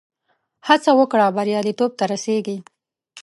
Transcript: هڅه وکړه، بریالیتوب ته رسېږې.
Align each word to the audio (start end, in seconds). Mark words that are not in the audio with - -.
هڅه 0.67 0.91
وکړه، 0.99 1.25
بریالیتوب 1.35 1.91
ته 1.99 2.05
رسېږې. 2.11 2.57